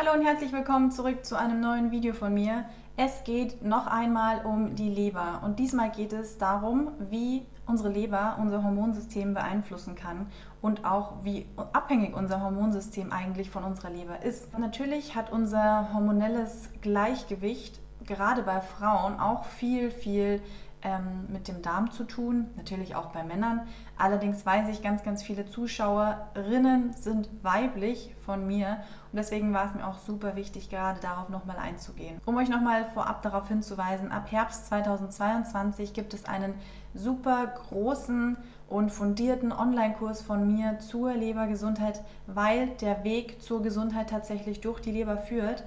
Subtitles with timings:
[0.00, 2.64] Hallo und herzlich willkommen zurück zu einem neuen Video von mir.
[2.96, 8.38] Es geht noch einmal um die Leber und diesmal geht es darum, wie unsere Leber
[8.40, 10.28] unser Hormonsystem beeinflussen kann
[10.62, 11.44] und auch wie
[11.74, 14.58] abhängig unser Hormonsystem eigentlich von unserer Leber ist.
[14.58, 20.40] Natürlich hat unser hormonelles Gleichgewicht gerade bei Frauen auch viel, viel
[20.82, 23.62] ähm, mit dem Darm zu tun, natürlich auch bei Männern.
[23.98, 28.78] Allerdings weiß ich, ganz, ganz viele Zuschauerinnen sind weiblich von mir
[29.12, 32.20] und deswegen war es mir auch super wichtig, gerade darauf nochmal einzugehen.
[32.24, 36.54] Um euch nochmal vorab darauf hinzuweisen, ab Herbst 2022 gibt es einen
[36.94, 38.36] super großen
[38.68, 44.92] und fundierten Online-Kurs von mir zur Lebergesundheit, weil der Weg zur Gesundheit tatsächlich durch die
[44.92, 45.64] Leber führt.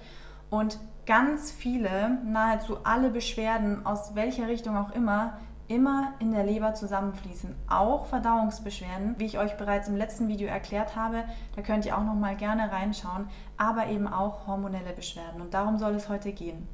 [0.54, 6.74] Und ganz viele, nahezu alle Beschwerden, aus welcher Richtung auch immer, immer in der Leber
[6.74, 7.56] zusammenfließen.
[7.70, 11.24] Auch Verdauungsbeschwerden, wie ich euch bereits im letzten Video erklärt habe,
[11.56, 13.28] da könnt ihr auch noch mal gerne reinschauen,
[13.58, 16.68] aber eben auch hormonelle Beschwerden und darum soll es heute gehen.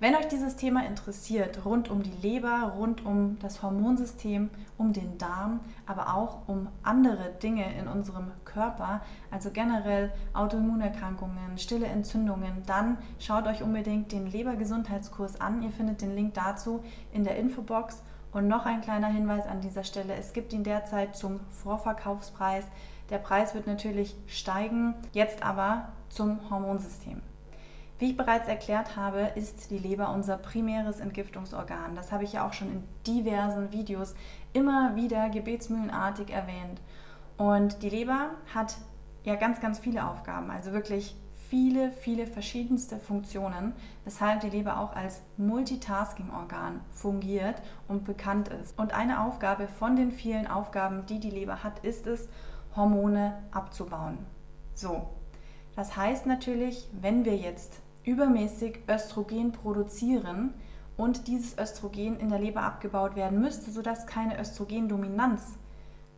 [0.00, 5.18] Wenn euch dieses Thema interessiert, rund um die Leber, rund um das Hormonsystem, um den
[5.18, 12.98] Darm, aber auch um andere Dinge in unserem Körper, also generell Autoimmunerkrankungen, stille Entzündungen, dann
[13.18, 15.62] schaut euch unbedingt den Lebergesundheitskurs an.
[15.62, 18.02] Ihr findet den Link dazu in der Infobox.
[18.34, 22.64] Und noch ein kleiner Hinweis an dieser Stelle, es gibt ihn derzeit zum Vorverkaufspreis.
[23.08, 27.22] Der Preis wird natürlich steigen, jetzt aber zum Hormonsystem.
[28.00, 31.94] Wie ich bereits erklärt habe, ist die Leber unser primäres Entgiftungsorgan.
[31.94, 34.16] Das habe ich ja auch schon in diversen Videos
[34.52, 36.80] immer wieder gebetsmühlenartig erwähnt.
[37.36, 38.78] Und die Leber hat
[39.22, 41.14] ja ganz, ganz viele Aufgaben, also wirklich
[41.48, 43.72] viele, viele verschiedenste Funktionen,
[44.04, 48.78] weshalb die Leber auch als Multitasking-Organ fungiert und bekannt ist.
[48.78, 52.28] Und eine Aufgabe von den vielen Aufgaben, die die Leber hat, ist es,
[52.76, 54.18] Hormone abzubauen.
[54.74, 55.08] So,
[55.76, 60.54] das heißt natürlich, wenn wir jetzt übermäßig Östrogen produzieren
[60.96, 65.58] und dieses Östrogen in der Leber abgebaut werden müsste, sodass keine Östrogendominanz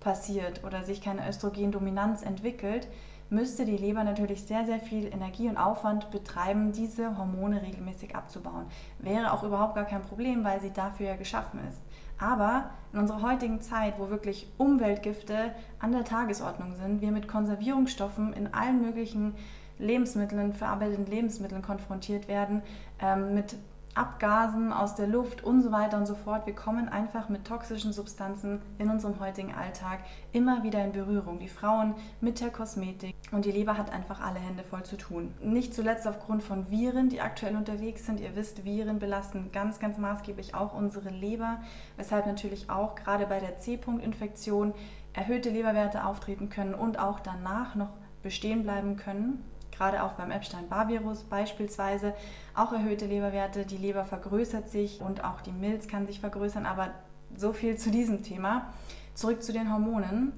[0.01, 2.89] passiert oder sich keine Östrogendominanz entwickelt,
[3.31, 8.67] müsste die Leber natürlich sehr, sehr viel Energie und Aufwand betreiben, diese Hormone regelmäßig abzubauen.
[8.99, 11.81] Wäre auch überhaupt gar kein Problem, weil sie dafür ja geschaffen ist.
[12.19, 18.33] Aber in unserer heutigen Zeit, wo wirklich Umweltgifte an der Tagesordnung sind, wir mit Konservierungsstoffen
[18.33, 19.35] in allen möglichen
[19.79, 22.63] Lebensmitteln, verarbeiteten Lebensmitteln konfrontiert werden,
[23.01, 23.57] ähm, mit
[23.97, 26.47] Abgasen aus der Luft und so weiter und so fort.
[26.47, 30.01] Wir kommen einfach mit toxischen Substanzen in unserem heutigen Alltag
[30.33, 31.39] immer wieder in Berührung.
[31.39, 35.35] Die Frauen mit der Kosmetik und die Leber hat einfach alle Hände voll zu tun.
[35.41, 38.21] Nicht zuletzt aufgrund von Viren, die aktuell unterwegs sind.
[38.21, 41.61] Ihr wisst, Viren belasten ganz, ganz maßgeblich auch unsere Leber,
[41.97, 44.75] weshalb natürlich auch gerade bei der C-Punkt-Infektion
[45.13, 47.91] erhöhte Leberwerte auftreten können und auch danach noch
[48.23, 49.43] bestehen bleiben können
[49.77, 52.15] gerade auch beim Epstein-Barr-Virus beispielsweise,
[52.55, 53.67] auch erhöhte Leberwerte.
[53.67, 56.91] Die Leber vergrößert sich und auch die Milz kann sich vergrößern, aber
[57.37, 58.73] so viel zu diesem Thema.
[59.15, 60.33] Zurück zu den Hormonen.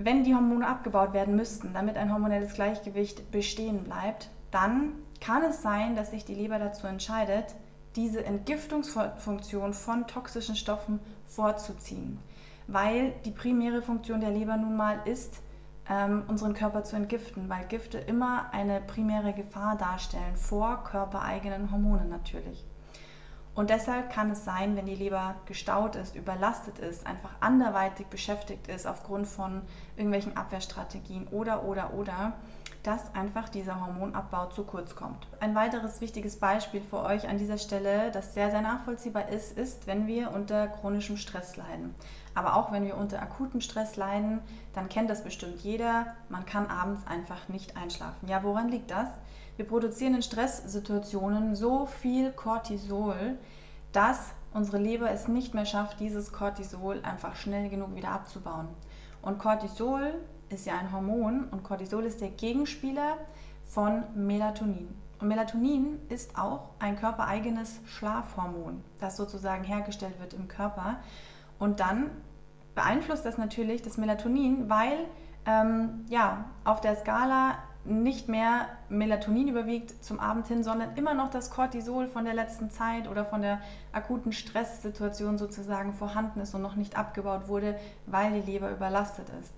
[0.00, 5.60] Wenn die Hormone abgebaut werden müssten, damit ein hormonelles Gleichgewicht bestehen bleibt, dann kann es
[5.60, 7.56] sein, dass sich die Leber dazu entscheidet,
[7.96, 12.20] diese Entgiftungsfunktion von toxischen Stoffen vorzuziehen.
[12.68, 15.42] Weil die primäre Funktion der Leber nun mal ist,
[15.90, 22.08] ähm, unseren Körper zu entgiften, weil Gifte immer eine primäre Gefahr darstellen, vor körpereigenen Hormonen
[22.08, 22.64] natürlich.
[23.58, 28.68] Und deshalb kann es sein, wenn die Leber gestaut ist, überlastet ist, einfach anderweitig beschäftigt
[28.68, 29.62] ist aufgrund von
[29.96, 32.34] irgendwelchen Abwehrstrategien oder, oder, oder,
[32.88, 35.26] dass einfach dieser Hormonabbau zu kurz kommt.
[35.40, 39.86] Ein weiteres wichtiges Beispiel für euch an dieser Stelle, das sehr, sehr nachvollziehbar ist, ist,
[39.86, 41.94] wenn wir unter chronischem Stress leiden.
[42.34, 44.40] Aber auch wenn wir unter akutem Stress leiden,
[44.72, 48.26] dann kennt das bestimmt jeder, man kann abends einfach nicht einschlafen.
[48.26, 49.08] Ja, woran liegt das?
[49.56, 53.36] Wir produzieren in Stresssituationen so viel Cortisol,
[53.92, 58.68] dass unsere Leber es nicht mehr schafft, dieses Cortisol einfach schnell genug wieder abzubauen.
[59.20, 60.14] Und Cortisol
[60.50, 63.18] ist ja ein Hormon und Cortisol ist der Gegenspieler
[63.66, 64.88] von Melatonin.
[65.20, 70.96] Und Melatonin ist auch ein körpereigenes Schlafhormon, das sozusagen hergestellt wird im Körper.
[71.58, 72.10] Und dann
[72.74, 75.06] beeinflusst das natürlich das Melatonin, weil
[75.44, 81.30] ähm, ja, auf der Skala nicht mehr Melatonin überwiegt zum Abend hin, sondern immer noch
[81.30, 83.60] das Cortisol von der letzten Zeit oder von der
[83.92, 89.52] akuten Stresssituation sozusagen vorhanden ist und noch nicht abgebaut wurde, weil die Leber überlastet ist.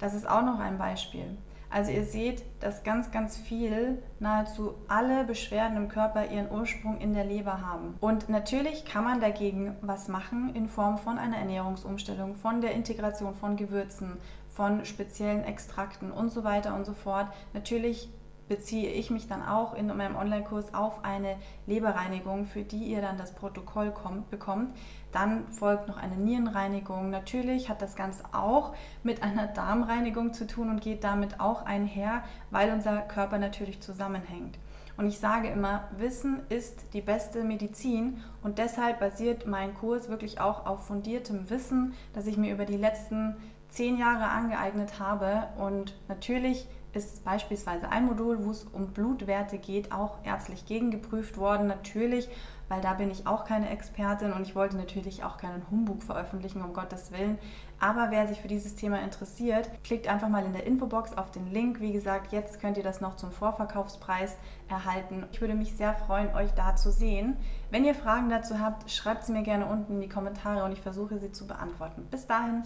[0.00, 1.36] Das ist auch noch ein Beispiel.
[1.72, 7.14] Also ihr seht, dass ganz, ganz viel, nahezu alle Beschwerden im Körper ihren Ursprung in
[7.14, 7.94] der Leber haben.
[8.00, 13.34] Und natürlich kann man dagegen was machen in Form von einer Ernährungsumstellung, von der Integration
[13.34, 14.16] von Gewürzen,
[14.48, 17.28] von speziellen Extrakten und so weiter und so fort.
[17.52, 18.08] Natürlich
[18.50, 21.36] beziehe ich mich dann auch in meinem Online-Kurs auf eine
[21.68, 24.76] Leberreinigung, für die ihr dann das Protokoll kommt, bekommt.
[25.12, 27.10] Dann folgt noch eine Nierenreinigung.
[27.10, 28.74] Natürlich hat das Ganze auch
[29.04, 34.58] mit einer Darmreinigung zu tun und geht damit auch einher, weil unser Körper natürlich zusammenhängt.
[34.96, 40.40] Und ich sage immer, Wissen ist die beste Medizin und deshalb basiert mein Kurs wirklich
[40.40, 43.36] auch auf fundiertem Wissen, das ich mir über die letzten
[43.68, 45.44] zehn Jahre angeeignet habe.
[45.56, 51.66] Und natürlich ist beispielsweise ein Modul, wo es um Blutwerte geht, auch ärztlich gegengeprüft worden.
[51.66, 52.28] Natürlich,
[52.68, 56.62] weil da bin ich auch keine Expertin und ich wollte natürlich auch keinen Humbug veröffentlichen,
[56.62, 57.38] um Gottes Willen.
[57.78, 61.50] Aber wer sich für dieses Thema interessiert, klickt einfach mal in der Infobox auf den
[61.50, 61.80] Link.
[61.80, 64.36] Wie gesagt, jetzt könnt ihr das noch zum Vorverkaufspreis
[64.68, 65.24] erhalten.
[65.32, 67.36] Ich würde mich sehr freuen, euch da zu sehen.
[67.70, 70.80] Wenn ihr Fragen dazu habt, schreibt sie mir gerne unten in die Kommentare und ich
[70.80, 72.06] versuche sie zu beantworten.
[72.10, 72.64] Bis dahin,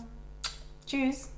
[0.87, 1.34] tschüss!